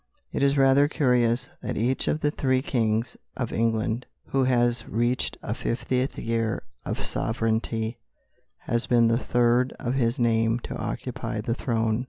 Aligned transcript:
It 0.33 0.41
is 0.41 0.57
rather 0.57 0.87
curious 0.87 1.47
that 1.61 1.77
each 1.77 2.07
of 2.07 2.21
the 2.21 2.31
three 2.31 2.63
kings 2.63 3.15
of 3.37 3.53
England 3.53 4.07
who 4.29 4.45
has 4.45 4.89
reached 4.89 5.37
a 5.43 5.53
fiftieth 5.53 6.17
year 6.17 6.63
of 6.83 7.03
sovereignty 7.03 7.99
has 8.65 8.87
been 8.87 9.09
the 9.09 9.19
third 9.23 9.73
of 9.77 9.93
his 9.93 10.17
name 10.17 10.57
to 10.61 10.75
occupy 10.75 11.39
the 11.39 11.53
throne. 11.53 11.99